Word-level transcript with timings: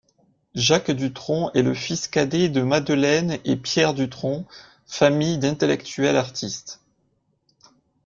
Jacques 0.55 0.89
Dutronc 0.89 1.51
est 1.53 1.61
le 1.61 1.75
fils 1.75 2.07
cadet 2.07 2.49
de 2.49 2.63
Madeleine 2.63 3.37
et 3.45 3.55
Pierre 3.55 3.93
Dutronc, 3.93 4.47
famille 4.87 5.37
d'intellectuels 5.37 6.17
artistes. 6.17 6.81